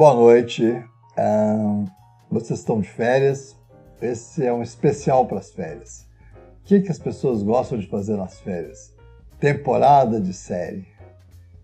Boa 0.00 0.14
noite. 0.14 0.82
vocês 2.30 2.60
estão 2.60 2.80
de 2.80 2.88
férias? 2.88 3.54
Esse 4.00 4.46
é 4.46 4.50
um 4.50 4.62
especial 4.62 5.26
para 5.26 5.40
as 5.40 5.52
férias. 5.52 6.08
O 6.32 6.64
que, 6.64 6.80
que 6.80 6.90
as 6.90 6.98
pessoas 6.98 7.42
gostam 7.42 7.76
de 7.76 7.86
fazer 7.86 8.16
nas 8.16 8.40
férias? 8.40 8.96
Temporada 9.38 10.18
de 10.18 10.32
série. 10.32 10.86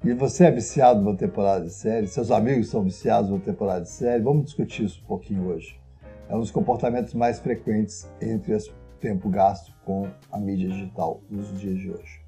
E 0.04 0.12
você 0.12 0.44
é 0.44 0.50
viciado 0.50 1.00
numa 1.00 1.16
temporada 1.16 1.64
de 1.64 1.72
série? 1.72 2.08
Seus 2.08 2.30
amigos 2.30 2.68
são 2.68 2.84
viciados 2.84 3.30
numa 3.30 3.40
temporada 3.40 3.80
de 3.80 3.90
série? 3.90 4.22
Vamos 4.22 4.44
discutir 4.44 4.84
isso 4.84 5.00
um 5.02 5.06
pouquinho 5.06 5.46
hoje. 5.46 5.80
É 6.28 6.36
um 6.36 6.40
dos 6.40 6.50
comportamentos 6.50 7.14
mais 7.14 7.38
frequentes 7.38 8.06
entre 8.20 8.54
o 8.54 8.58
tempo 9.00 9.30
gasto 9.30 9.72
com 9.82 10.10
a 10.30 10.38
mídia 10.38 10.68
digital 10.68 11.22
nos 11.30 11.58
dias 11.58 11.78
de 11.78 11.90
hoje. 11.90 12.25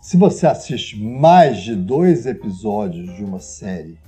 Se 0.00 0.16
você 0.16 0.46
assiste 0.46 0.98
mais 0.98 1.58
de 1.58 1.76
dois 1.76 2.24
episódios 2.24 3.14
de 3.16 3.22
uma 3.22 3.38
série 3.38 3.98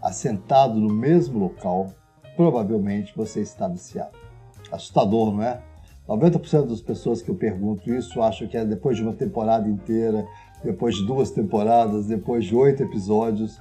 assentado 0.00 0.78
no 0.78 0.94
mesmo 0.94 1.40
local, 1.40 1.92
provavelmente 2.36 3.12
você 3.16 3.40
está 3.40 3.66
viciado. 3.66 4.16
Assustador, 4.70 5.34
não 5.34 5.42
é? 5.42 5.60
90% 6.08 6.68
das 6.68 6.80
pessoas 6.80 7.20
que 7.20 7.28
eu 7.28 7.34
pergunto 7.34 7.92
isso 7.92 8.22
acham 8.22 8.46
que 8.46 8.56
é 8.56 8.64
depois 8.64 8.96
de 8.96 9.02
uma 9.02 9.12
temporada 9.12 9.68
inteira, 9.68 10.24
depois 10.62 10.94
de 10.94 11.04
duas 11.04 11.32
temporadas, 11.32 12.06
depois 12.06 12.44
de 12.44 12.54
oito 12.54 12.84
episódios. 12.84 13.58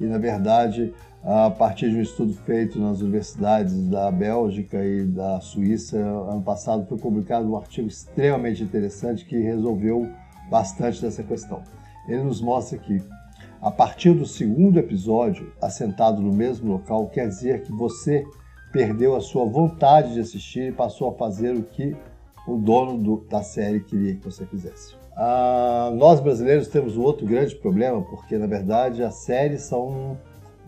E 0.00 0.06
na 0.06 0.16
verdade, 0.16 0.94
a 1.22 1.50
partir 1.50 1.90
de 1.90 1.96
um 1.96 2.02
estudo 2.02 2.32
feito 2.32 2.80
nas 2.80 3.02
universidades 3.02 3.86
da 3.88 4.10
Bélgica 4.10 4.82
e 4.82 5.04
da 5.04 5.42
Suíça, 5.42 5.98
ano 5.98 6.40
passado 6.40 6.86
foi 6.86 6.96
publicado 6.96 7.46
um 7.46 7.56
artigo 7.56 7.86
extremamente 7.86 8.62
interessante 8.62 9.26
que 9.26 9.38
resolveu 9.38 10.10
bastante 10.50 11.00
dessa 11.00 11.22
questão. 11.22 11.62
Ele 12.08 12.22
nos 12.22 12.40
mostra 12.40 12.78
que, 12.78 13.02
a 13.60 13.70
partir 13.70 14.12
do 14.12 14.26
segundo 14.26 14.78
episódio, 14.78 15.52
assentado 15.60 16.20
no 16.20 16.32
mesmo 16.32 16.72
local, 16.72 17.08
quer 17.08 17.28
dizer 17.28 17.62
que 17.62 17.72
você 17.72 18.24
perdeu 18.72 19.16
a 19.16 19.20
sua 19.20 19.44
vontade 19.44 20.14
de 20.14 20.20
assistir 20.20 20.68
e 20.68 20.72
passou 20.72 21.10
a 21.10 21.14
fazer 21.14 21.54
o 21.54 21.62
que 21.62 21.96
o 22.46 22.56
dono 22.56 22.96
do, 22.98 23.16
da 23.28 23.42
série 23.42 23.80
queria 23.80 24.14
que 24.14 24.24
você 24.24 24.46
fizesse. 24.46 24.94
Ah, 25.16 25.90
nós 25.94 26.20
brasileiros 26.20 26.68
temos 26.68 26.96
um 26.96 27.02
outro 27.02 27.26
grande 27.26 27.56
problema, 27.56 28.02
porque 28.02 28.36
na 28.36 28.46
verdade 28.46 29.02
as 29.02 29.14
séries 29.14 29.62
são 29.62 30.16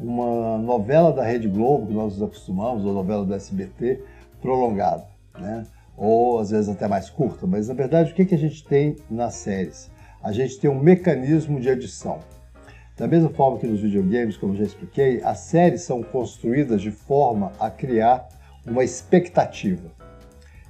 uma 0.01 0.59
novela 0.59 1.13
da 1.13 1.23
Rede 1.23 1.49
Globo, 1.49 1.87
que 1.87 1.93
nós 1.93 2.15
nos 2.15 2.23
acostumamos, 2.23 2.85
ou 2.85 2.93
novela 2.93 3.25
do 3.25 3.35
SBT, 3.35 4.03
prolongada. 4.41 5.07
Né? 5.39 5.67
Ou 5.99 6.39
às 6.39 6.51
vezes 6.51 6.69
até 6.69 6.87
mais 6.87 7.11
curta, 7.11 7.47
mas 7.47 7.69
na 7.69 7.75
verdade 7.75 8.13
o 8.13 8.15
que, 8.15 8.25
que 8.25 8.35
a 8.35 8.39
gente 8.39 8.65
tem 8.65 8.97
nas 9.11 9.35
séries? 9.35 9.91
A 10.23 10.33
gente 10.33 10.59
tem 10.59 10.71
um 10.71 10.81
mecanismo 10.81 11.61
de 11.61 11.69
adição. 11.69 12.21
Da 12.97 13.07
mesma 13.07 13.31
forma 13.31 13.59
que 13.59 13.67
nos 13.67 13.81
videogames, 13.81 14.37
como 14.37 14.57
já 14.57 14.65
expliquei, 14.65 15.21
as 15.23 15.41
séries 15.41 15.83
são 15.83 16.03
construídas 16.03 16.81
de 16.81 16.91
forma 16.91 17.53
a 17.61 17.71
criar 17.71 18.29
uma 18.67 18.83
expectativa. 18.83 19.91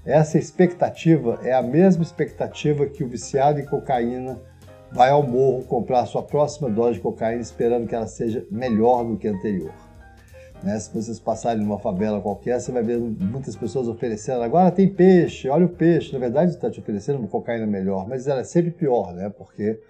Essa 0.04 0.38
expectativa 0.38 1.38
é 1.42 1.52
a 1.52 1.62
mesma 1.62 2.02
expectativa 2.02 2.86
que 2.86 3.04
o 3.04 3.08
viciado 3.08 3.60
em 3.60 3.66
cocaína 3.66 4.40
vai 4.90 5.10
ao 5.10 5.22
morro 5.22 5.64
comprar 5.64 6.00
a 6.00 6.06
sua 6.06 6.22
próxima 6.22 6.70
dose 6.70 6.94
de 6.94 7.00
cocaína 7.00 7.42
esperando 7.42 7.86
que 7.86 7.94
ela 7.94 8.06
seja 8.06 8.46
melhor 8.50 9.04
do 9.04 9.16
que 9.18 9.28
a 9.28 9.32
anterior. 9.32 9.72
Né? 10.62 10.78
Se 10.78 10.92
vocês 10.92 11.20
passarem 11.20 11.62
numa 11.62 11.78
favela 11.78 12.20
qualquer, 12.20 12.60
você 12.60 12.72
vai 12.72 12.82
ver 12.82 12.98
muitas 12.98 13.54
pessoas 13.56 13.88
oferecendo. 13.88 14.42
Agora 14.42 14.70
tem 14.70 14.88
peixe, 14.88 15.48
olha 15.48 15.66
o 15.66 15.68
peixe. 15.68 16.12
Na 16.12 16.18
verdade, 16.18 16.52
está 16.52 16.70
te 16.70 16.80
oferecendo 16.80 17.18
uma 17.18 17.28
cocaína 17.28 17.66
melhor, 17.66 18.08
mas 18.08 18.26
ela 18.26 18.40
é 18.40 18.44
sempre 18.44 18.70
pior, 18.70 19.14
né? 19.14 19.28
Porque 19.30 19.80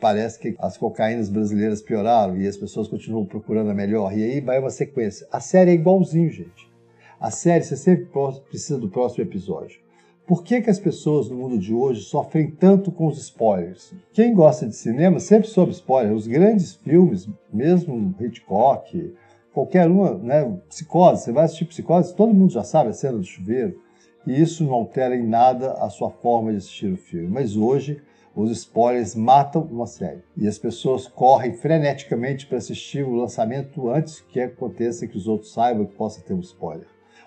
parece 0.00 0.38
que 0.38 0.54
as 0.58 0.76
cocaínas 0.76 1.28
brasileiras 1.28 1.80
pioraram 1.80 2.36
e 2.36 2.46
as 2.46 2.56
pessoas 2.56 2.88
continuam 2.88 3.24
procurando 3.24 3.70
a 3.70 3.74
melhor. 3.74 4.16
E 4.16 4.22
aí 4.22 4.40
vai 4.40 4.58
uma 4.58 4.70
sequência. 4.70 5.26
A 5.30 5.40
série 5.40 5.70
é 5.70 5.74
igualzinho, 5.74 6.30
gente. 6.30 6.70
A 7.18 7.30
série, 7.30 7.64
você 7.64 7.76
sempre 7.76 8.08
precisa 8.48 8.78
do 8.78 8.88
próximo 8.88 9.24
episódio. 9.24 9.78
Por 10.26 10.44
que, 10.44 10.60
que 10.60 10.70
as 10.70 10.78
pessoas 10.78 11.28
no 11.28 11.36
mundo 11.36 11.58
de 11.58 11.74
hoje 11.74 12.02
sofrem 12.02 12.50
tanto 12.52 12.92
com 12.92 13.08
os 13.08 13.18
spoilers? 13.18 13.92
Quem 14.12 14.32
gosta 14.32 14.66
de 14.66 14.76
cinema 14.76 15.18
sempre 15.18 15.48
soube 15.48 15.72
spoiler. 15.72 16.14
Os 16.14 16.26
grandes 16.26 16.76
filmes, 16.76 17.28
mesmo 17.52 18.14
Hitchcock, 18.20 19.12
qualquer 19.52 19.88
uma, 19.88 20.14
né? 20.16 20.58
Psicose, 20.68 21.24
você 21.24 21.32
vai 21.32 21.44
assistir 21.44 21.64
psicose, 21.64 22.14
todo 22.14 22.34
mundo 22.34 22.52
já 22.52 22.62
sabe 22.62 22.90
a 22.90 22.92
cena 22.92 23.18
do 23.18 23.24
chuveiro, 23.24 23.80
e 24.26 24.40
isso 24.40 24.64
não 24.64 24.74
altera 24.74 25.16
em 25.16 25.26
nada 25.26 25.72
a 25.74 25.88
sua 25.88 26.10
forma 26.10 26.50
de 26.50 26.58
assistir 26.58 26.92
o 26.92 26.96
filme. 26.96 27.28
Mas 27.28 27.56
hoje, 27.56 28.02
os 28.34 28.50
spoilers 28.50 29.14
matam 29.14 29.62
uma 29.62 29.86
série. 29.86 30.22
E 30.36 30.46
as 30.46 30.58
pessoas 30.58 31.08
correm 31.08 31.54
freneticamente 31.54 32.46
para 32.46 32.58
assistir 32.58 33.04
o 33.04 33.14
lançamento 33.14 33.88
antes 33.88 34.20
que 34.20 34.40
aconteça 34.40 35.06
que 35.06 35.16
os 35.16 35.26
outros 35.26 35.52
saibam 35.52 35.86
que 35.86 35.94
possa 35.94 36.20
ter 36.20 36.34
um 36.34 36.40
spoiler. 36.40 36.86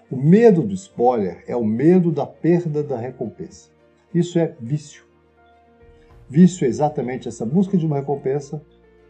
O 0.10 0.16
medo 0.16 0.62
do 0.62 0.74
spoiler 0.74 1.44
é 1.48 1.56
o 1.56 1.66
medo 1.66 2.12
da 2.12 2.26
perda 2.26 2.84
da 2.84 2.98
recompensa. 2.98 3.70
Isso 4.14 4.38
é 4.38 4.56
vício. 4.60 5.04
Vício 6.30 6.66
é 6.66 6.68
exatamente 6.68 7.28
essa 7.28 7.46
busca 7.46 7.78
de 7.78 7.86
uma 7.86 7.98
recompensa 7.98 8.62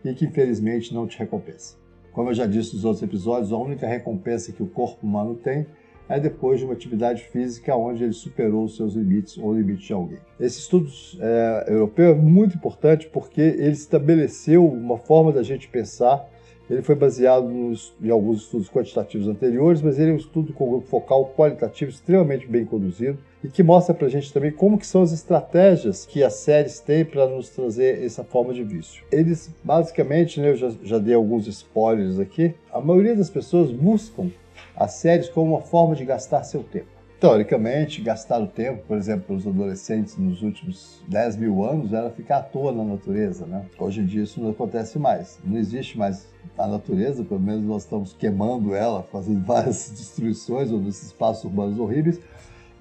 e 0.03 0.13
que 0.13 0.25
infelizmente 0.25 0.94
não 0.94 1.06
te 1.06 1.19
recompensa. 1.19 1.82
Como 2.13 2.29
eu 2.29 2.34
já 2.34 2.46
disse 2.46 2.75
nos 2.75 2.85
outros 2.85 3.01
episódios, 3.01 3.51
a 3.51 3.57
única 3.57 3.88
recompensa 3.88 4.51
que 4.51 4.62
o 4.62 4.68
corpo 4.68 5.06
humano 5.06 5.35
tem 5.35 5.66
é 6.07 6.19
depois 6.19 6.59
de 6.59 6.66
uma 6.66 6.74
atividade 6.74 7.24
física 7.24 7.75
onde 7.75 8.03
ele 8.03 8.13
superou 8.13 8.66
os 8.66 8.75
seus 8.75 8.94
limites 8.94 9.38
ou 9.38 9.46
o 9.47 9.57
limite 9.57 9.88
de 9.88 9.94
alguém. 9.94 10.19
Esse 10.40 10.59
estudo 10.59 10.91
é, 11.19 11.66
europeu 11.69 12.12
é 12.12 12.16
muito 12.16 12.56
importante 12.56 13.09
porque 13.12 13.41
ele 13.41 13.72
estabeleceu 13.72 14.66
uma 14.66 14.97
forma 14.97 15.31
da 15.31 15.41
gente 15.41 15.68
pensar 15.68 16.29
ele 16.69 16.81
foi 16.81 16.96
baseado 16.96 17.47
nos, 17.47 17.94
em 18.01 18.09
alguns 18.09 18.44
estudos 18.44 18.69
quantitativos 18.69 19.28
anteriores, 19.28 19.81
mas 19.81 20.00
ele 20.00 20.12
é 20.12 20.13
um 20.13 20.18
estudo 20.18 20.53
com 20.53 20.69
grupo 20.69 20.88
focal 20.88 21.34
qualitativo 21.35 21.91
extremamente 21.91 22.47
bem 22.47 22.66
conduzido 22.66 23.18
e 23.44 23.50
que 23.50 23.62
mostra 23.62 23.94
para 23.94 24.07
a 24.07 24.09
gente 24.09 24.31
também 24.31 24.51
como 24.51 24.78
que 24.78 24.88
são 24.88 25.01
as 25.01 25.12
estratégias 25.12 26.06
que 26.06 26.24
as 26.24 26.35
séries 26.35 26.79
têm 26.79 27.03
para 27.03 27.28
nos 27.28 27.50
trazer 27.50 28.03
essa 28.03 28.24
forma 28.24 28.53
de 28.53 28.63
vício. 28.63 29.03
Eles, 29.12 29.53
basicamente, 29.63 30.40
né, 30.40 30.51
eu 30.51 30.56
já, 30.56 30.72
já 30.84 30.97
dei 30.97 31.13
alguns 31.13 31.47
spoilers 31.47 32.19
aqui, 32.19 32.56
a 32.72 32.80
maioria 32.80 33.16
das 33.16 33.30
pessoas 33.30 33.72
buscam 33.72 34.31
as 34.75 34.94
séries 34.94 35.30
como 35.30 35.53
uma 35.53 35.62
forma 35.62 35.95
de 35.95 36.06
gastar 36.06 36.44
seu 36.44 36.63
tempo. 36.63 36.93
Teoricamente, 37.23 38.01
gastar 38.01 38.41
o 38.41 38.47
tempo, 38.47 38.84
por 38.85 38.97
exemplo, 38.97 39.34
os 39.34 39.47
adolescentes 39.47 40.17
nos 40.17 40.41
últimos 40.41 41.01
10 41.07 41.38
mil 41.38 41.63
anos, 41.63 41.94
era 41.94 42.09
ficar 42.09 42.39
à 42.39 42.41
toa 42.41 42.73
na 42.73 42.84
natureza. 42.84 43.45
Né? 43.45 43.66
Hoje 43.79 44.01
em 44.01 44.06
dia 44.06 44.23
isso 44.23 44.41
não 44.41 44.50
acontece 44.50 45.00
mais. 45.00 45.39
Não 45.41 45.57
existe 45.57 45.97
mais 45.97 46.28
a 46.57 46.67
natureza, 46.67 47.23
pelo 47.23 47.39
menos 47.39 47.63
nós 47.63 47.83
estamos 47.83 48.12
queimando 48.12 48.75
ela, 48.75 49.03
fazendo 49.03 49.39
várias 49.47 49.89
destruições 49.89 50.69
ou 50.69 50.81
nesses 50.81 51.03
espaços 51.03 51.45
urbanos 51.45 51.79
horríveis. 51.79 52.19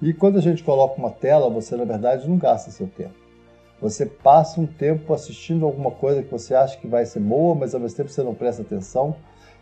E 0.01 0.13
quando 0.13 0.39
a 0.39 0.41
gente 0.41 0.61
coloca 0.61 0.99
uma 0.99 1.11
tela, 1.11 1.49
você 1.49 1.77
na 1.77 1.85
verdade 1.85 2.27
não 2.27 2.35
gasta 2.35 2.69
seu 2.69 2.87
tempo. 2.87 3.15
Você 3.79 4.05
passa 4.05 4.59
um 4.59 4.67
tempo 4.67 5.13
assistindo 5.13 5.65
alguma 5.65 5.91
coisa 5.91 6.21
que 6.21 6.29
você 6.29 6.53
acha 6.53 6.77
que 6.77 6.87
vai 6.87 7.05
ser 7.05 7.21
boa, 7.21 7.55
mas 7.55 7.73
ao 7.73 7.79
mesmo 7.79 7.95
tempo 7.95 8.09
você 8.09 8.21
não 8.21 8.35
presta 8.35 8.61
atenção. 8.61 9.15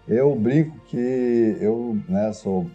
Eu 0.08 0.36
brinco 0.36 0.76
que 0.88 1.56
eu 1.62 2.00
né, 2.10 2.34
sou 2.34 2.66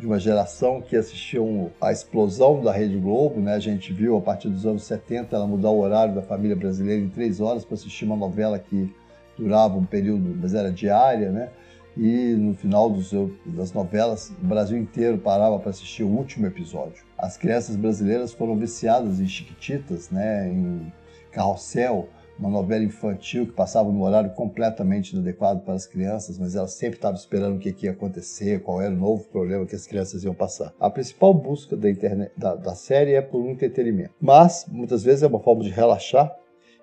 de 0.00 0.06
uma 0.06 0.18
geração 0.18 0.80
que 0.80 0.96
assistiam 0.96 1.70
a 1.78 1.92
explosão 1.92 2.62
da 2.62 2.72
Rede 2.72 2.96
Globo, 2.96 3.38
né? 3.38 3.54
A 3.54 3.60
gente 3.60 3.92
viu 3.92 4.16
a 4.16 4.20
partir 4.20 4.48
dos 4.48 4.64
anos 4.64 4.82
70 4.84 5.36
ela 5.36 5.46
mudar 5.46 5.68
o 5.68 5.78
horário 5.78 6.14
da 6.14 6.22
família 6.22 6.56
brasileira 6.56 7.02
em 7.02 7.08
três 7.08 7.38
horas 7.38 7.64
para 7.66 7.74
assistir 7.74 8.06
uma 8.06 8.16
novela 8.16 8.58
que 8.58 8.90
durava 9.36 9.76
um 9.76 9.84
período, 9.84 10.34
mas 10.40 10.54
era 10.54 10.72
diária, 10.72 11.30
né? 11.30 11.50
E 11.96 12.34
no 12.34 12.54
final 12.54 12.88
dos, 12.88 13.12
das 13.44 13.72
novelas, 13.72 14.32
o 14.42 14.46
Brasil 14.46 14.78
inteiro 14.78 15.18
parava 15.18 15.58
para 15.58 15.70
assistir 15.70 16.02
o 16.02 16.08
último 16.08 16.46
episódio. 16.46 17.04
As 17.18 17.36
crianças 17.36 17.76
brasileiras 17.76 18.32
foram 18.32 18.56
viciadas 18.56 19.20
em 19.20 19.28
Chiquititas, 19.28 20.08
né? 20.10 20.48
Em 20.48 20.90
Carrossel, 21.30 22.08
uma 22.40 22.48
novela 22.48 22.82
infantil 22.82 23.46
que 23.46 23.52
passava 23.52 23.92
no 23.92 24.02
horário 24.02 24.30
completamente 24.30 25.12
inadequado 25.12 25.60
para 25.60 25.74
as 25.74 25.86
crianças, 25.86 26.38
mas 26.38 26.56
ela 26.56 26.66
sempre 26.66 26.96
estava 26.96 27.14
esperando 27.14 27.56
o 27.56 27.58
que, 27.58 27.70
que, 27.70 27.84
ia 27.84 27.92
acontecer, 27.92 28.62
qual 28.62 28.80
era 28.80 28.92
o 28.92 28.96
novo 28.96 29.24
problema 29.24 29.66
que 29.66 29.76
as 29.76 29.86
crianças 29.86 30.24
iam 30.24 30.34
passar. 30.34 30.72
A 30.80 30.88
principal 30.88 31.34
busca 31.34 31.76
da, 31.76 31.90
internet, 31.90 32.32
da, 32.34 32.54
da 32.54 32.74
série 32.74 33.12
é 33.12 33.20
por 33.20 33.42
um 33.42 33.50
entretenimento, 33.50 34.14
mas 34.18 34.64
muitas 34.66 35.04
vezes 35.04 35.22
é 35.22 35.26
uma 35.26 35.38
forma 35.38 35.62
de 35.62 35.68
relaxar 35.68 36.34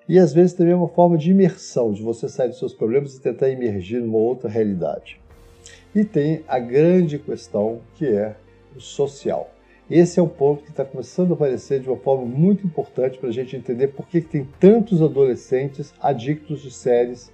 e 0.08 0.20
às 0.20 0.32
vezes 0.32 0.54
também 0.54 0.74
é 0.74 0.76
uma 0.76 0.88
forma 0.88 1.18
de 1.18 1.32
imersão, 1.32 1.92
de 1.92 2.04
você 2.04 2.30
sair 2.30 2.50
dos 2.50 2.60
seus 2.60 2.74
problemas 2.74 3.16
e 3.16 3.22
tentar 3.22 3.50
emergir 3.50 4.00
numa 4.00 4.20
outra 4.20 4.48
realidade. 4.48 5.20
E 5.94 6.06
tem 6.06 6.44
a 6.48 6.60
grande 6.60 7.18
questão 7.18 7.82
que 7.96 8.06
é 8.06 8.36
o 8.76 8.80
social. 8.80 9.50
Esse 9.90 10.20
é 10.20 10.24
um 10.24 10.28
ponto 10.28 10.64
que 10.64 10.70
está 10.70 10.84
começando 10.84 11.32
a 11.32 11.34
aparecer 11.34 11.80
de 11.80 11.88
uma 11.88 11.96
forma 11.96 12.26
muito 12.26 12.68
importante 12.68 13.18
para 13.18 13.30
a 13.30 13.32
gente 13.32 13.56
entender 13.56 13.88
por 13.88 14.06
que 14.06 14.20
tem 14.20 14.46
tantos 14.60 15.02
adolescentes 15.02 15.94
adictos 16.02 16.62
de 16.62 16.72
séries 16.72 17.32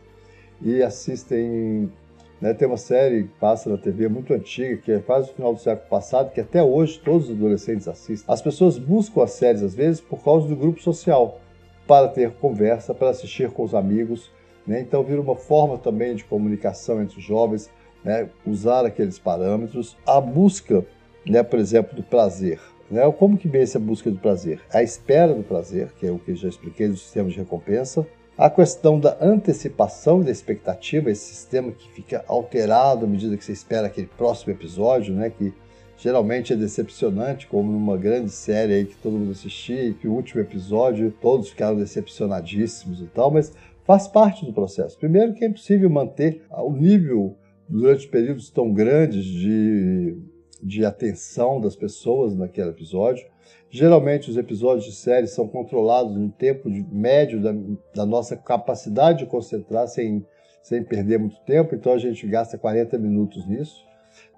e 0.61 0.83
assistem. 0.83 1.91
Né, 2.39 2.53
tem 2.53 2.67
uma 2.67 2.77
série 2.77 3.23
que 3.23 3.39
passa 3.39 3.69
na 3.69 3.77
TV 3.77 4.09
muito 4.09 4.33
antiga, 4.33 4.75
que 4.77 4.91
é 4.91 4.99
quase 4.99 5.31
o 5.31 5.33
final 5.33 5.53
do 5.53 5.61
século 5.61 5.89
passado, 5.89 6.31
que 6.31 6.41
até 6.41 6.61
hoje 6.61 6.99
todos 6.99 7.29
os 7.29 7.35
adolescentes 7.35 7.87
assistem. 7.87 8.31
As 8.31 8.41
pessoas 8.41 8.77
buscam 8.77 9.23
as 9.23 9.31
séries 9.31 9.63
às 9.63 9.73
vezes 9.73 10.01
por 10.01 10.21
causa 10.21 10.47
do 10.47 10.55
grupo 10.55 10.81
social. 10.81 11.39
para 11.87 12.07
ter 12.07 12.31
conversa, 12.31 12.93
para 12.93 13.09
assistir 13.09 13.49
com 13.49 13.63
os 13.63 13.73
amigos. 13.73 14.31
Né? 14.65 14.79
Então, 14.79 15.03
vira 15.03 15.19
uma 15.19 15.35
forma 15.35 15.77
também 15.77 16.15
de 16.15 16.23
comunicação 16.23 17.01
entre 17.01 17.17
os 17.17 17.23
jovens, 17.23 17.69
né? 18.03 18.29
usar 18.45 18.85
aqueles 18.85 19.19
parâmetros. 19.19 19.97
A 20.05 20.21
busca, 20.21 20.85
né, 21.25 21.43
por 21.43 21.59
exemplo, 21.59 21.95
do 21.95 22.03
prazer. 22.03 22.59
Né? 22.89 23.09
Como 23.17 23.37
que 23.37 23.47
vem 23.47 23.61
essa 23.61 23.79
busca 23.79 24.11
do 24.11 24.19
prazer? 24.19 24.59
A 24.71 24.83
espera 24.83 25.33
do 25.33 25.43
prazer, 25.43 25.91
que 25.99 26.05
é 26.05 26.11
o 26.11 26.19
que 26.19 26.35
já 26.35 26.47
expliquei 26.47 26.87
do 26.87 26.97
sistema 26.97 27.29
de 27.29 27.37
recompensa. 27.37 28.05
A 28.37 28.49
questão 28.49 28.99
da 28.99 29.17
antecipação 29.21 30.21
e 30.21 30.25
da 30.25 30.31
expectativa, 30.31 31.11
esse 31.11 31.33
sistema 31.33 31.71
que 31.71 31.89
fica 31.91 32.25
alterado 32.27 33.05
à 33.05 33.07
medida 33.07 33.37
que 33.37 33.45
você 33.45 33.51
espera 33.51 33.87
aquele 33.87 34.07
próximo 34.07 34.51
episódio, 34.51 35.13
né? 35.13 35.29
que 35.29 35.53
geralmente 35.97 36.51
é 36.51 36.55
decepcionante, 36.55 37.47
como 37.47 37.71
numa 37.71 37.95
grande 37.95 38.31
série 38.31 38.73
aí 38.73 38.85
que 38.85 38.95
todo 38.97 39.17
mundo 39.17 39.31
assistia 39.31 39.85
e 39.85 39.93
que 39.93 40.07
o 40.07 40.13
último 40.13 40.41
episódio 40.41 41.13
todos 41.21 41.49
ficaram 41.49 41.77
decepcionadíssimos 41.77 43.01
e 43.01 43.05
tal, 43.05 43.31
mas 43.31 43.53
faz 43.85 44.07
parte 44.07 44.45
do 44.45 44.51
processo. 44.51 44.97
Primeiro 44.97 45.33
que 45.33 45.43
é 45.43 45.47
impossível 45.47 45.89
manter 45.89 46.43
o 46.51 46.73
nível 46.73 47.37
durante 47.69 48.07
períodos 48.07 48.49
tão 48.49 48.73
grandes 48.73 49.23
de, 49.23 50.17
de 50.63 50.85
atenção 50.85 51.59
das 51.59 51.75
pessoas 51.75 52.35
naquele 52.35 52.69
episódio. 52.69 53.25
Geralmente 53.69 54.29
os 54.29 54.37
episódios 54.37 54.85
de 54.85 54.93
série 54.93 55.27
são 55.27 55.47
controlados 55.47 56.15
no 56.15 56.29
tempo 56.29 56.69
médio 56.91 57.41
da, 57.41 57.53
da 57.93 58.05
nossa 58.05 58.37
capacidade 58.37 59.19
de 59.19 59.25
concentrar 59.25 59.87
sem, 59.87 60.25
sem 60.61 60.83
perder 60.83 61.19
muito 61.19 61.39
tempo, 61.41 61.75
então 61.75 61.93
a 61.93 61.97
gente 61.97 62.25
gasta 62.27 62.57
40 62.57 62.97
minutos 62.97 63.47
nisso 63.47 63.83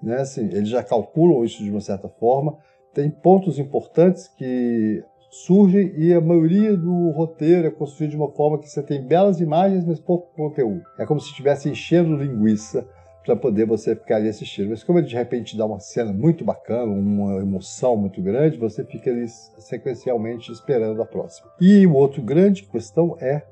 né? 0.02 0.18
Assim, 0.18 0.46
eles 0.46 0.70
já 0.70 0.84
calculam 0.84 1.44
isso 1.44 1.64
de 1.64 1.70
uma 1.70 1.82
certa 1.82 2.08
forma. 2.08 2.58
Tem 2.94 3.10
pontos 3.10 3.60
importantes 3.60 4.28
que 4.28 5.04
surgem 5.30 5.94
e 5.98 6.14
a 6.14 6.22
maioria 6.22 6.78
do 6.78 7.10
roteiro 7.12 7.68
é 7.68 7.72
construído 7.72 8.12
de 8.12 8.18
uma 8.18 8.32
forma 8.32 8.58
que 8.58 8.70
você 8.70 8.82
tem 8.82 9.06
belas 9.06 9.42
imagens, 9.42 9.84
mas 9.86 10.00
pouco 10.00 10.34
conteúdo. 10.34 10.84
É 10.98 11.06
como 11.06 11.20
se 11.20 11.30
estivesse 11.30 11.70
enchendo 11.70 12.16
linguiça 12.16 12.88
para 13.26 13.36
poder 13.36 13.66
você 13.66 13.96
ficar 13.96 14.18
ali 14.18 14.30
assistindo. 14.30 14.70
Mas 14.70 14.84
como 14.84 15.00
ele 15.00 15.08
de 15.08 15.16
repente 15.16 15.58
dá 15.58 15.66
uma 15.66 15.80
cena 15.80 16.14
muito 16.14 16.46
bacana, 16.46 16.92
uma 16.92 17.42
emoção 17.42 17.98
muito 17.98 18.22
grande, 18.22 18.58
você 18.58 18.86
fica 18.86 19.10
ali 19.10 19.28
sequencialmente 19.28 20.52
esperando 20.52 21.02
a 21.02 21.06
próxima. 21.06 21.50
E 21.60 21.86
o 21.88 21.94
outro 21.94 22.22
grande 22.22 22.64
questão 22.64 23.18
é 23.20 23.44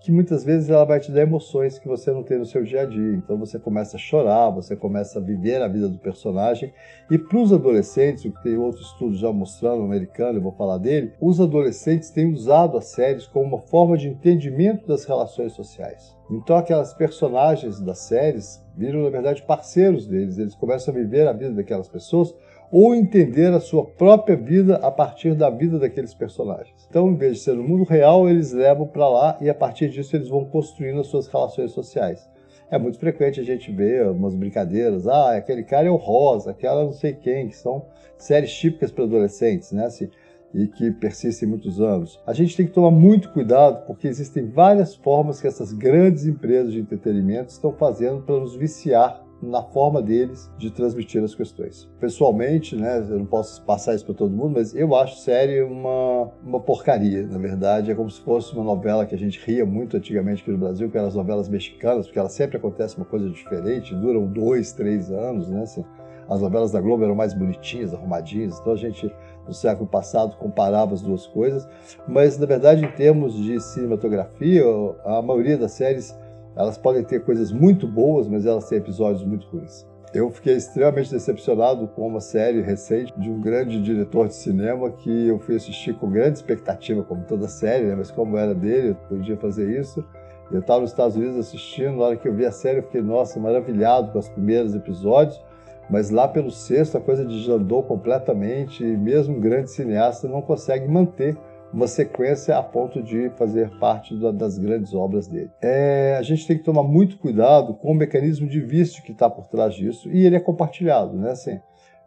que 0.00 0.12
muitas 0.12 0.44
vezes 0.44 0.70
ela 0.70 0.84
vai 0.84 1.00
te 1.00 1.10
dar 1.10 1.22
emoções 1.22 1.78
que 1.78 1.88
você 1.88 2.12
não 2.12 2.22
tem 2.22 2.38
no 2.38 2.46
seu 2.46 2.62
dia 2.62 2.82
a 2.82 2.84
dia. 2.84 3.14
Então 3.14 3.36
você 3.36 3.58
começa 3.58 3.96
a 3.96 4.00
chorar, 4.00 4.50
você 4.50 4.76
começa 4.76 5.18
a 5.18 5.22
viver 5.22 5.60
a 5.60 5.68
vida 5.68 5.88
do 5.88 5.98
personagem. 5.98 6.72
E 7.10 7.18
para 7.18 7.38
os 7.38 7.52
adolescentes, 7.52 8.24
o 8.24 8.30
que 8.30 8.42
tem 8.42 8.56
outro 8.56 8.80
estudo 8.80 9.16
já 9.16 9.32
mostrando, 9.32 9.82
americano, 9.82 10.38
eu 10.38 10.42
vou 10.42 10.52
falar 10.52 10.78
dele, 10.78 11.12
os 11.20 11.40
adolescentes 11.40 12.10
têm 12.10 12.32
usado 12.32 12.78
as 12.78 12.86
séries 12.86 13.26
como 13.26 13.46
uma 13.46 13.62
forma 13.62 13.96
de 13.96 14.08
entendimento 14.08 14.86
das 14.86 15.04
relações 15.04 15.52
sociais. 15.52 16.16
Então 16.30 16.56
aquelas 16.56 16.94
personagens 16.94 17.80
das 17.80 17.98
séries 17.98 18.64
viram, 18.76 19.02
na 19.02 19.10
verdade, 19.10 19.42
parceiros 19.42 20.06
deles. 20.06 20.38
Eles 20.38 20.54
começam 20.54 20.94
a 20.94 20.96
viver 20.96 21.26
a 21.26 21.32
vida 21.32 21.54
daquelas 21.54 21.88
pessoas 21.88 22.34
ou 22.70 22.94
entender 22.94 23.52
a 23.52 23.60
sua 23.60 23.84
própria 23.84 24.36
vida 24.36 24.76
a 24.76 24.90
partir 24.90 25.34
da 25.34 25.48
vida 25.48 25.78
daqueles 25.78 26.14
personagens. 26.14 26.86
Então, 26.88 27.10
em 27.10 27.16
vez 27.16 27.38
de 27.38 27.42
ser 27.42 27.54
no 27.54 27.62
mundo 27.62 27.84
real, 27.84 28.28
eles 28.28 28.52
levam 28.52 28.86
para 28.86 29.08
lá 29.08 29.38
e 29.40 29.48
a 29.48 29.54
partir 29.54 29.88
disso 29.88 30.16
eles 30.16 30.28
vão 30.28 30.44
construindo 30.44 31.00
as 31.00 31.06
suas 31.06 31.26
relações 31.26 31.72
sociais. 31.72 32.28
É 32.70 32.78
muito 32.78 32.98
frequente 32.98 33.40
a 33.40 33.44
gente 33.44 33.72
ver 33.72 34.10
umas 34.10 34.34
brincadeiras, 34.34 35.06
ah, 35.06 35.36
aquele 35.36 35.62
cara 35.62 35.88
é 35.88 35.90
o 35.90 35.96
Rosa, 35.96 36.50
aquela 36.50 36.84
não 36.84 36.92
sei 36.92 37.14
quem, 37.14 37.48
que 37.48 37.56
são 37.56 37.86
séries 38.18 38.52
típicas 38.52 38.90
para 38.90 39.04
adolescentes, 39.04 39.72
né? 39.72 39.86
Assim, 39.86 40.10
e 40.52 40.66
que 40.66 40.90
persistem 40.90 41.48
muitos 41.48 41.80
anos. 41.80 42.20
A 42.26 42.32
gente 42.32 42.56
tem 42.56 42.66
que 42.66 42.72
tomar 42.72 42.90
muito 42.90 43.32
cuidado 43.32 43.86
porque 43.86 44.08
existem 44.08 44.46
várias 44.46 44.94
formas 44.94 45.40
que 45.40 45.46
essas 45.46 45.72
grandes 45.72 46.26
empresas 46.26 46.72
de 46.72 46.80
entretenimento 46.80 47.50
estão 47.50 47.72
fazendo 47.72 48.22
para 48.22 48.38
nos 48.38 48.54
viciar 48.54 49.24
na 49.40 49.62
forma 49.62 50.02
deles 50.02 50.50
de 50.58 50.70
transmitir 50.70 51.22
as 51.22 51.34
questões. 51.34 51.88
Pessoalmente, 52.00 52.74
né, 52.74 52.98
eu 52.98 53.18
não 53.18 53.26
posso 53.26 53.62
passar 53.62 53.94
isso 53.94 54.04
para 54.04 54.14
todo 54.14 54.34
mundo, 54.34 54.54
mas 54.56 54.74
eu 54.74 54.94
acho 54.94 55.16
série 55.20 55.62
uma, 55.62 56.30
uma 56.44 56.60
porcaria, 56.60 57.26
na 57.26 57.38
verdade. 57.38 57.90
É 57.90 57.94
como 57.94 58.10
se 58.10 58.20
fosse 58.20 58.52
uma 58.52 58.64
novela 58.64 59.06
que 59.06 59.14
a 59.14 59.18
gente 59.18 59.40
ria 59.44 59.64
muito 59.64 59.96
antigamente 59.96 60.42
aqui 60.42 60.50
no 60.50 60.58
Brasil, 60.58 60.90
que 60.90 60.96
eram 60.96 61.08
as 61.08 61.14
novelas 61.14 61.48
mexicanas, 61.48 62.06
porque 62.06 62.18
ela 62.18 62.28
sempre 62.28 62.56
acontece 62.56 62.96
uma 62.96 63.06
coisa 63.06 63.28
diferente, 63.30 63.94
duram 63.94 64.26
dois, 64.26 64.72
três 64.72 65.10
anos, 65.10 65.48
né? 65.48 65.62
Assim, 65.62 65.84
as 66.28 66.42
novelas 66.42 66.70
da 66.70 66.80
Globo 66.80 67.04
eram 67.04 67.14
mais 67.14 67.32
bonitinhas, 67.32 67.94
arrumadinhas, 67.94 68.58
então 68.60 68.74
a 68.74 68.76
gente 68.76 69.10
no 69.46 69.54
século 69.54 69.88
passado 69.88 70.36
comparava 70.36 70.92
as 70.92 71.00
duas 71.00 71.26
coisas, 71.26 71.66
mas 72.06 72.36
na 72.38 72.44
verdade 72.44 72.84
em 72.84 72.90
termos 72.90 73.34
de 73.34 73.58
cinematografia, 73.60 74.62
a 75.06 75.22
maioria 75.22 75.56
das 75.56 75.72
séries 75.72 76.14
elas 76.58 76.76
podem 76.76 77.04
ter 77.04 77.24
coisas 77.24 77.52
muito 77.52 77.86
boas, 77.86 78.26
mas 78.26 78.44
elas 78.44 78.68
têm 78.68 78.78
episódios 78.78 79.24
muito 79.24 79.46
ruins. 79.46 79.86
Eu 80.12 80.28
fiquei 80.30 80.56
extremamente 80.56 81.12
decepcionado 81.12 81.86
com 81.86 82.08
uma 82.08 82.18
série 82.18 82.62
recente 82.62 83.12
de 83.16 83.30
um 83.30 83.40
grande 83.40 83.80
diretor 83.80 84.26
de 84.26 84.34
cinema 84.34 84.90
que 84.90 85.28
eu 85.28 85.38
fui 85.38 85.54
assistir 85.54 85.94
com 85.94 86.10
grande 86.10 86.38
expectativa, 86.38 87.04
como 87.04 87.22
toda 87.24 87.46
série, 87.46 87.84
né? 87.84 87.94
mas 87.94 88.10
como 88.10 88.36
era 88.36 88.54
dele, 88.54 88.88
eu 88.88 88.94
podia 89.08 89.36
fazer 89.36 89.78
isso. 89.78 90.04
Eu 90.50 90.60
estava 90.60 90.80
nos 90.80 90.90
Estados 90.90 91.14
Unidos 91.14 91.36
assistindo, 91.36 91.98
na 91.98 92.04
hora 92.04 92.16
que 92.16 92.26
eu 92.26 92.34
vi 92.34 92.44
a 92.44 92.50
série, 92.50 92.78
eu 92.78 92.82
fiquei, 92.82 93.02
nossa, 93.02 93.38
maravilhado 93.38 94.10
com 94.10 94.18
os 94.18 94.28
primeiros 94.28 94.74
episódios, 94.74 95.40
mas 95.88 96.10
lá 96.10 96.26
pelo 96.26 96.50
sexto 96.50 96.98
a 96.98 97.00
coisa 97.00 97.24
desandou 97.24 97.84
completamente 97.84 98.82
e 98.82 98.96
mesmo 98.96 99.36
um 99.36 99.40
grande 99.40 99.70
cineasta 99.70 100.26
não 100.26 100.42
consegue 100.42 100.88
manter 100.88 101.36
uma 101.72 101.86
sequência 101.86 102.56
a 102.56 102.62
ponto 102.62 103.02
de 103.02 103.30
fazer 103.30 103.70
parte 103.78 104.14
das 104.32 104.58
grandes 104.58 104.94
obras 104.94 105.26
dele. 105.26 105.50
É, 105.60 106.16
a 106.18 106.22
gente 106.22 106.46
tem 106.46 106.56
que 106.56 106.64
tomar 106.64 106.82
muito 106.82 107.18
cuidado 107.18 107.74
com 107.74 107.92
o 107.92 107.94
mecanismo 107.94 108.48
de 108.48 108.60
vício 108.60 109.02
que 109.02 109.12
está 109.12 109.28
por 109.28 109.46
trás 109.46 109.74
disso 109.74 110.10
e 110.10 110.24
ele 110.24 110.36
é 110.36 110.40
compartilhado, 110.40 111.16
né? 111.16 111.30
Assim, 111.30 111.60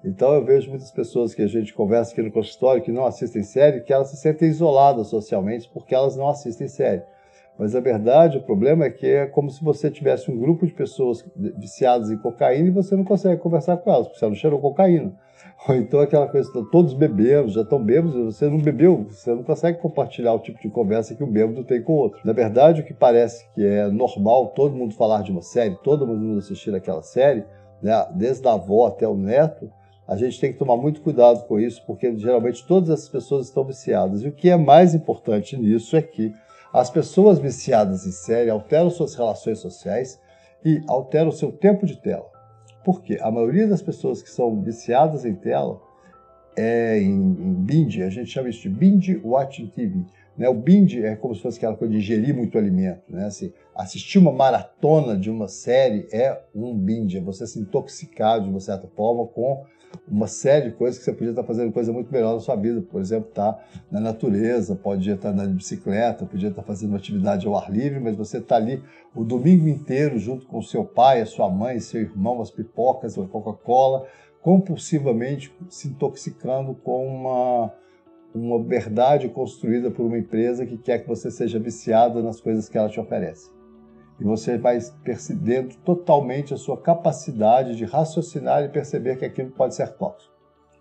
então 0.03 0.33
eu 0.33 0.43
vejo 0.43 0.69
muitas 0.69 0.91
pessoas 0.91 1.35
que 1.35 1.43
a 1.43 1.47
gente 1.47 1.73
conversa 1.73 2.11
aqui 2.11 2.21
no 2.23 2.31
consultório 2.31 2.81
que 2.81 2.91
não 2.91 3.05
assistem 3.05 3.43
série, 3.43 3.81
que 3.81 3.93
elas 3.93 4.09
se 4.09 4.17
sentem 4.17 4.49
isoladas 4.49 5.07
socialmente 5.07 5.69
porque 5.71 5.93
elas 5.93 6.15
não 6.15 6.27
assistem 6.27 6.67
série. 6.67 7.03
Mas 7.57 7.75
a 7.75 7.79
verdade, 7.79 8.37
o 8.37 8.41
problema 8.41 8.85
é 8.85 8.89
que 8.89 9.05
é 9.05 9.27
como 9.27 9.51
se 9.51 9.63
você 9.63 9.91
tivesse 9.91 10.31
um 10.31 10.39
grupo 10.39 10.65
de 10.65 10.73
pessoas 10.73 11.23
viciadas 11.35 12.09
em 12.09 12.17
cocaína 12.17 12.69
e 12.69 12.71
você 12.71 12.95
não 12.95 13.03
consegue 13.03 13.39
conversar 13.39 13.77
com 13.77 13.91
elas, 13.91 14.07
porque 14.07 14.19
você 14.19 14.25
não 14.25 14.33
cheirou 14.33 14.59
cocaína. 14.59 15.13
Ou 15.67 15.75
então 15.75 15.99
aquela 15.99 16.27
coisa, 16.27 16.49
todos 16.71 16.93
bebendo, 16.93 17.49
já 17.49 17.61
estão 17.61 17.83
bêbados, 17.83 18.35
você 18.35 18.49
não 18.49 18.57
bebeu, 18.57 19.05
você 19.09 19.33
não 19.33 19.43
consegue 19.43 19.79
compartilhar 19.79 20.33
o 20.33 20.39
tipo 20.39 20.59
de 20.59 20.69
conversa 20.69 21.15
que 21.15 21.23
um 21.23 21.31
bêbado 21.31 21.63
tem 21.63 21.81
com 21.81 21.93
o 21.93 21.97
outro. 21.97 22.19
Na 22.23 22.33
verdade, 22.33 22.81
o 22.81 22.85
que 22.85 22.93
parece 22.93 23.47
que 23.53 23.65
é 23.65 23.87
normal 23.87 24.47
todo 24.49 24.75
mundo 24.75 24.93
falar 24.95 25.21
de 25.23 25.31
uma 25.31 25.41
série, 25.41 25.75
todo 25.83 26.07
mundo 26.07 26.39
assistir 26.39 26.73
aquela 26.73 27.01
série, 27.01 27.45
né, 27.81 28.05
desde 28.15 28.47
a 28.47 28.53
avó 28.53 28.87
até 28.87 29.07
o 29.07 29.15
neto, 29.15 29.71
a 30.07 30.15
gente 30.15 30.39
tem 30.39 30.51
que 30.51 30.59
tomar 30.59 30.75
muito 30.75 31.01
cuidado 31.01 31.45
com 31.47 31.59
isso, 31.59 31.83
porque 31.85 32.17
geralmente 32.17 32.65
todas 32.67 32.89
essas 32.89 33.09
pessoas 33.09 33.47
estão 33.47 33.63
viciadas. 33.63 34.23
E 34.23 34.27
o 34.27 34.31
que 34.31 34.49
é 34.49 34.57
mais 34.57 34.93
importante 34.93 35.55
nisso 35.57 35.95
é 35.95 36.01
que 36.01 36.33
as 36.73 36.89
pessoas 36.89 37.39
viciadas 37.39 38.05
em 38.05 38.11
série 38.11 38.49
alteram 38.49 38.89
suas 38.89 39.15
relações 39.15 39.59
sociais 39.59 40.19
e 40.63 40.81
alteram 40.87 41.31
seu 41.31 41.51
tempo 41.51 41.85
de 41.85 41.97
tela. 41.97 42.30
Porque 42.83 43.17
a 43.21 43.29
maioria 43.31 43.67
das 43.67 43.81
pessoas 43.81 44.21
que 44.21 44.29
são 44.29 44.61
viciadas 44.61 45.25
em 45.25 45.35
tela 45.35 45.81
é 46.55 46.99
em, 46.99 47.11
em 47.11 47.53
binge, 47.53 48.03
a 48.03 48.09
gente 48.09 48.29
chama 48.29 48.49
isso 48.49 48.61
de 48.61 48.69
binge 48.69 49.21
watching 49.23 49.67
TV. 49.67 50.03
Né? 50.37 50.49
O 50.49 50.53
binge 50.53 51.03
é 51.03 51.15
como 51.15 51.35
se 51.35 51.41
fosse 51.41 51.57
aquela 51.57 51.75
coisa 51.75 51.93
de 51.93 51.99
ingerir 51.99 52.35
muito 52.35 52.57
alimento. 52.57 53.03
Né? 53.09 53.25
Assim, 53.25 53.53
assistir 53.75 54.17
uma 54.17 54.31
maratona 54.31 55.17
de 55.17 55.29
uma 55.29 55.47
série 55.47 56.07
é 56.11 56.39
um 56.53 56.75
binge, 56.77 57.17
é 57.17 57.21
você 57.21 57.45
se 57.45 57.59
intoxicar 57.59 58.41
de 58.41 58.49
uma 58.49 58.59
certa 58.59 58.87
forma 58.87 59.27
com 59.27 59.63
uma 60.07 60.27
série 60.27 60.69
de 60.69 60.75
coisas 60.75 60.99
que 60.99 61.05
você 61.05 61.13
podia 61.13 61.29
estar 61.29 61.43
fazendo 61.43 61.71
coisa 61.71 61.91
muito 61.91 62.11
melhor 62.11 62.33
na 62.33 62.39
sua 62.39 62.55
vida. 62.55 62.81
Por 62.81 62.99
exemplo, 62.99 63.29
estar 63.29 63.53
tá 63.53 63.63
na 63.89 63.99
natureza, 63.99 64.75
podia 64.75 65.13
estar 65.15 65.29
andando 65.29 65.49
de 65.49 65.55
bicicleta, 65.55 66.25
podia 66.25 66.49
estar 66.49 66.63
fazendo 66.63 66.89
uma 66.89 66.97
atividade 66.97 67.47
ao 67.47 67.55
ar 67.55 67.71
livre, 67.71 67.99
mas 67.99 68.15
você 68.15 68.37
está 68.39 68.55
ali 68.55 68.83
o 69.15 69.23
domingo 69.23 69.67
inteiro 69.67 70.19
junto 70.19 70.45
com 70.45 70.61
seu 70.61 70.83
pai, 70.83 71.21
a 71.21 71.25
sua 71.25 71.49
mãe, 71.49 71.79
seu 71.79 72.01
irmão, 72.01 72.41
as 72.41 72.51
pipocas, 72.51 73.17
a 73.17 73.25
Coca-Cola, 73.25 74.05
compulsivamente 74.41 75.53
se 75.69 75.87
intoxicando 75.87 76.73
com 76.73 77.05
uma, 77.05 77.73
uma 78.33 78.63
verdade 78.63 79.29
construída 79.29 79.91
por 79.91 80.05
uma 80.05 80.17
empresa 80.17 80.65
que 80.65 80.77
quer 80.77 80.99
que 80.99 81.07
você 81.07 81.29
seja 81.29 81.59
viciado 81.59 82.21
nas 82.23 82.41
coisas 82.41 82.67
que 82.67 82.77
ela 82.77 82.89
te 82.89 82.99
oferece 82.99 83.60
e 84.21 84.23
você 84.23 84.55
vai 84.55 84.77
percebendo 85.03 85.75
totalmente 85.77 86.53
a 86.53 86.57
sua 86.57 86.77
capacidade 86.77 87.75
de 87.75 87.85
raciocinar 87.85 88.63
e 88.63 88.69
perceber 88.69 89.17
que 89.17 89.25
aquilo 89.25 89.49
pode 89.49 89.73
ser 89.73 89.89
tóxico. 89.93 90.31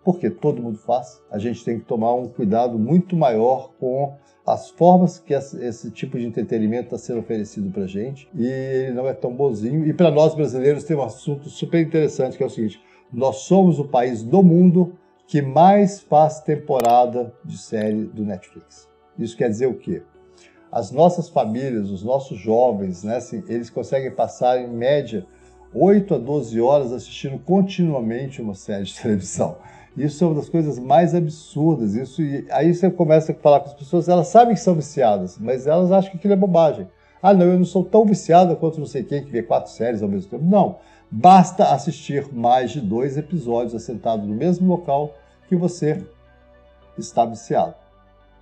Porque 0.04 0.28
todo 0.28 0.62
mundo 0.62 0.76
faz, 0.78 1.22
a 1.30 1.38
gente 1.38 1.64
tem 1.64 1.78
que 1.78 1.86
tomar 1.86 2.12
um 2.14 2.28
cuidado 2.28 2.78
muito 2.78 3.16
maior 3.16 3.72
com 3.80 4.14
as 4.46 4.68
formas 4.70 5.18
que 5.18 5.32
esse 5.32 5.90
tipo 5.90 6.18
de 6.18 6.26
entretenimento 6.26 6.84
está 6.84 6.98
sendo 6.98 7.20
oferecido 7.20 7.70
para 7.70 7.84
a 7.84 7.86
gente 7.86 8.28
e 8.34 8.46
ele 8.46 8.92
não 8.92 9.08
é 9.08 9.14
tão 9.14 9.34
bonzinho. 9.34 9.86
E 9.86 9.94
para 9.94 10.10
nós 10.10 10.34
brasileiros 10.34 10.84
tem 10.84 10.96
um 10.96 11.02
assunto 11.02 11.48
super 11.48 11.80
interessante 11.80 12.36
que 12.36 12.42
é 12.42 12.46
o 12.46 12.50
seguinte: 12.50 12.80
nós 13.10 13.36
somos 13.36 13.78
o 13.78 13.88
país 13.88 14.22
do 14.22 14.42
mundo 14.42 14.98
que 15.26 15.40
mais 15.40 16.00
faz 16.00 16.40
temporada 16.40 17.32
de 17.44 17.56
série 17.56 18.04
do 18.04 18.22
Netflix. 18.22 18.88
Isso 19.18 19.36
quer 19.36 19.48
dizer 19.48 19.66
o 19.66 19.74
quê? 19.74 20.02
As 20.70 20.90
nossas 20.90 21.28
famílias, 21.28 21.90
os 21.90 22.02
nossos 22.02 22.38
jovens, 22.38 23.02
né, 23.02 23.16
assim, 23.16 23.42
eles 23.48 23.70
conseguem 23.70 24.10
passar 24.10 24.60
em 24.60 24.68
média 24.68 25.26
8 25.74 26.14
a 26.14 26.18
12 26.18 26.60
horas 26.60 26.92
assistindo 26.92 27.38
continuamente 27.38 28.40
uma 28.42 28.54
série 28.54 28.84
de 28.84 28.94
televisão. 29.00 29.56
Isso 29.96 30.22
é 30.22 30.26
uma 30.26 30.36
das 30.36 30.48
coisas 30.48 30.78
mais 30.78 31.14
absurdas. 31.14 31.94
Isso, 31.94 32.22
aí 32.50 32.72
você 32.72 32.90
começa 32.90 33.32
a 33.32 33.34
falar 33.34 33.60
com 33.60 33.66
as 33.66 33.74
pessoas, 33.74 34.08
elas 34.08 34.28
sabem 34.28 34.54
que 34.54 34.60
são 34.60 34.74
viciadas, 34.74 35.36
mas 35.38 35.66
elas 35.66 35.90
acham 35.90 36.12
que 36.12 36.16
aquilo 36.16 36.32
é 36.32 36.36
bobagem. 36.36 36.86
Ah, 37.22 37.34
não, 37.34 37.46
eu 37.46 37.58
não 37.58 37.66
sou 37.66 37.84
tão 37.84 38.04
viciada 38.04 38.56
quanto 38.56 38.78
não 38.78 38.86
sei 38.86 39.02
quem 39.02 39.22
que 39.22 39.30
vê 39.30 39.42
quatro 39.42 39.70
séries 39.70 40.02
ao 40.02 40.08
mesmo 40.08 40.30
tempo. 40.30 40.44
Não. 40.44 40.76
Basta 41.10 41.72
assistir 41.72 42.32
mais 42.32 42.70
de 42.70 42.80
dois 42.80 43.16
episódios 43.18 43.74
assentado 43.74 44.24
no 44.26 44.34
mesmo 44.34 44.68
local 44.68 45.14
que 45.48 45.56
você 45.56 46.02
está 46.96 47.24
viciado. 47.24 47.74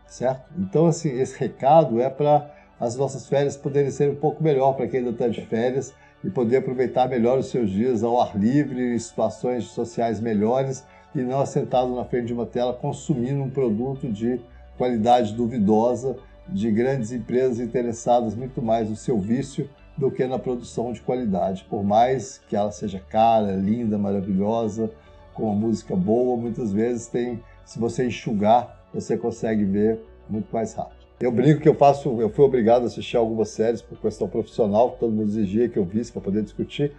Certo? 0.09 0.43
Então, 0.59 0.87
assim, 0.87 1.11
esse 1.11 1.39
recado 1.39 2.01
é 2.01 2.09
para 2.09 2.51
as 2.81 2.97
nossas 2.97 3.29
férias 3.29 3.57
poderem 3.57 3.91
ser 3.91 4.11
um 4.11 4.17
pouco 4.17 4.43
melhor 4.43 4.73
para 4.73 4.89
quem 4.89 5.01
ainda 5.01 5.11
está 5.11 5.29
de 5.29 5.43
férias 5.43 5.95
e 6.25 6.31
poder 6.31 6.57
aproveitar 6.57 7.09
melhor 7.09 7.39
os 7.39 7.47
seus 7.47 7.71
dias 7.71 8.03
ao 8.03 8.21
ar 8.21 8.37
livre, 8.37 8.95
em 8.95 8.99
situações 8.99 9.65
sociais 9.65 10.21
melhores 10.21 10.85
e 11.15 11.21
não 11.21 11.41
assentado 11.41 11.95
na 11.95 12.05
frente 12.05 12.27
de 12.27 12.33
uma 12.33 12.47
tela 12.47 12.73
consumindo 12.73 13.43
um 13.43 13.51
produto 13.51 14.11
de 14.11 14.41
qualidade 14.77 15.35
duvidosa 15.35 16.17
de 16.49 16.71
grandes 16.71 17.13
empresas 17.13 17.61
interessadas 17.61 18.35
muito 18.35 18.63
mais 18.63 18.89
no 18.89 18.97
seu 18.97 19.19
vício 19.19 19.69
do 19.97 20.11
que 20.11 20.27
na 20.27 20.39
produção 20.39 20.93
de 20.93 21.01
qualidade. 21.01 21.67
Por 21.69 21.85
mais 21.85 22.39
que 22.49 22.57
ela 22.57 22.71
seja 22.71 23.01
cara, 23.01 23.53
linda, 23.57 23.99
maravilhosa, 23.99 24.91
com 25.35 25.45
uma 25.45 25.55
música 25.55 25.95
boa, 25.95 26.37
muitas 26.37 26.73
vezes 26.73 27.09
tem, 27.09 27.43
se 27.65 27.79
você 27.79 28.07
enxugar, 28.07 28.78
você 28.93 29.17
consegue 29.17 29.65
ver 29.65 29.99
muito 30.29 30.49
mais 30.53 30.75
rápido. 30.75 30.99
Eu 31.21 31.33
brinco 31.33 31.61
que 31.61 31.69
eu 31.69 31.75
faço, 31.75 32.21
eu 32.21 32.31
fui 32.31 32.45
obrigado 32.45 32.85
a 32.85 32.87
assistir 32.87 33.17
algumas 33.17 33.49
séries 33.49 33.83
por 33.83 33.99
questão 33.99 34.29
profissional, 34.29 34.93
que 34.93 35.01
todo 35.01 35.13
mundo 35.13 35.29
exigia 35.29 35.69
que 35.69 35.77
eu 35.77 35.85
visse 35.85 36.13
para 36.13 36.23
poder 36.23 36.43
discutir. 36.43 36.93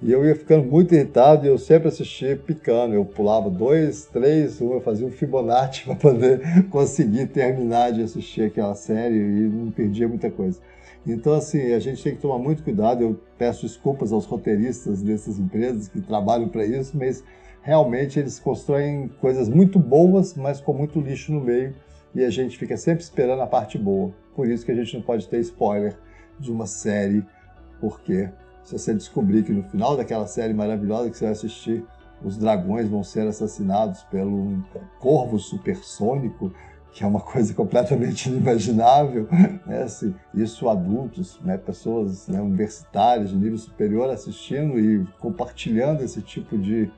E 0.00 0.12
eu 0.12 0.24
ia 0.24 0.34
ficando 0.34 0.64
muito 0.64 0.94
irritado 0.94 1.44
e 1.44 1.48
eu 1.48 1.58
sempre 1.58 1.88
assistia 1.88 2.36
picando. 2.36 2.94
Eu 2.94 3.04
pulava 3.04 3.50
dois, 3.50 4.06
três, 4.06 4.60
um, 4.60 4.72
eu 4.72 4.80
fazia 4.80 5.06
um 5.06 5.10
Fibonacci 5.10 5.84
para 5.86 5.96
poder 5.96 6.68
conseguir 6.70 7.26
terminar 7.26 7.92
de 7.92 8.02
assistir 8.02 8.42
aquela 8.42 8.74
série 8.74 9.16
e 9.16 9.48
não 9.48 9.70
perdia 9.70 10.08
muita 10.08 10.30
coisa. 10.30 10.60
Então, 11.06 11.34
assim, 11.34 11.72
a 11.72 11.78
gente 11.78 12.02
tem 12.02 12.14
que 12.14 12.20
tomar 12.20 12.38
muito 12.38 12.62
cuidado. 12.62 13.02
Eu 13.02 13.20
peço 13.36 13.66
desculpas 13.66 14.12
aos 14.12 14.24
roteiristas 14.24 15.02
dessas 15.02 15.38
empresas 15.38 15.88
que 15.88 16.00
trabalham 16.00 16.48
para 16.48 16.64
isso, 16.64 16.96
mas 16.96 17.24
realmente 17.62 18.18
eles 18.18 18.38
constroem 18.38 19.08
coisas 19.20 19.48
muito 19.48 19.78
boas, 19.78 20.34
mas 20.34 20.60
com 20.60 20.72
muito 20.72 21.00
lixo 21.00 21.32
no 21.32 21.40
meio 21.40 21.74
e 22.14 22.24
a 22.24 22.30
gente 22.30 22.56
fica 22.58 22.76
sempre 22.76 23.02
esperando 23.02 23.42
a 23.42 23.46
parte 23.46 23.78
boa. 23.78 24.12
Por 24.34 24.48
isso 24.48 24.64
que 24.64 24.72
a 24.72 24.74
gente 24.74 24.94
não 24.96 25.02
pode 25.02 25.28
ter 25.28 25.40
spoiler 25.40 25.96
de 26.38 26.50
uma 26.50 26.66
série, 26.66 27.24
porque 27.80 28.28
se 28.62 28.72
você 28.72 28.94
descobrir 28.94 29.42
que 29.42 29.52
no 29.52 29.62
final 29.64 29.96
daquela 29.96 30.26
série 30.26 30.54
maravilhosa 30.54 31.10
que 31.10 31.16
você 31.16 31.24
vai 31.24 31.32
assistir, 31.32 31.84
os 32.22 32.36
dragões 32.36 32.88
vão 32.88 33.04
ser 33.04 33.26
assassinados 33.26 34.02
pelo 34.04 34.62
corvo 34.98 35.38
supersônico, 35.38 36.52
que 36.92 37.04
é 37.04 37.06
uma 37.06 37.20
coisa 37.20 37.54
completamente 37.54 38.28
inimaginável, 38.28 39.28
né? 39.66 39.82
assim, 39.82 40.14
isso 40.34 40.68
adultos, 40.68 41.40
né? 41.42 41.56
pessoas 41.56 42.26
né, 42.28 42.40
universitárias 42.40 43.30
de 43.30 43.36
nível 43.36 43.58
superior 43.58 44.10
assistindo 44.10 44.78
e 44.78 45.06
compartilhando 45.18 46.02
esse 46.02 46.20
tipo 46.20 46.58
de 46.58 46.90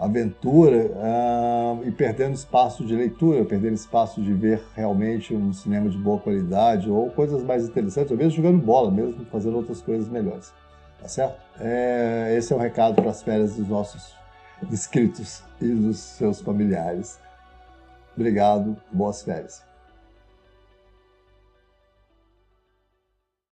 aventura 0.00 0.86
uh, 0.86 1.86
e 1.86 1.90
perdendo 1.90 2.34
espaço 2.34 2.84
de 2.84 2.94
leitura, 2.96 3.44
perdendo 3.44 3.74
espaço 3.74 4.22
de 4.22 4.32
ver 4.32 4.62
realmente 4.74 5.34
um 5.34 5.52
cinema 5.52 5.90
de 5.90 5.98
boa 5.98 6.18
qualidade 6.18 6.90
ou 6.90 7.10
coisas 7.10 7.42
mais 7.42 7.68
interessantes, 7.68 8.10
ou 8.10 8.16
mesmo 8.16 8.32
jogando 8.32 8.58
bola, 8.58 8.90
mesmo 8.90 9.24
fazendo 9.26 9.56
outras 9.56 9.82
coisas 9.82 10.08
melhores. 10.08 10.52
Tá 11.00 11.06
certo? 11.06 11.38
É, 11.60 12.34
esse 12.36 12.52
é 12.52 12.56
o 12.56 12.58
um 12.58 12.62
recado 12.62 12.94
para 12.94 13.10
as 13.10 13.22
férias 13.22 13.56
dos 13.56 13.68
nossos 13.68 14.14
inscritos 14.70 15.42
e 15.60 15.68
dos 15.68 15.98
seus 15.98 16.40
familiares. 16.40 17.18
Obrigado, 18.16 18.76
boas 18.90 19.22
férias. 19.22 19.69